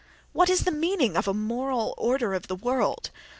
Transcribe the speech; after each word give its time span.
What 0.33 0.49
is 0.49 0.63
the 0.63 0.71
meaning 0.71 1.15
of 1.15 1.27
a 1.27 1.33
"moral 1.35 1.93
order 1.95 2.33
of 2.33 2.47
the 2.47 2.55
world"? 2.55 3.11